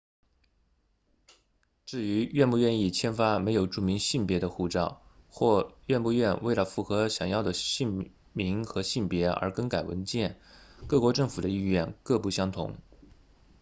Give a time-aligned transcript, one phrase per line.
[1.85, 10.39] 至于愿不愿意签发没有注明性别 x 的护照或愿不愿为了符合想要的姓名和性别而更改文件
[10.87, 12.79] 各国政府的意愿各不相同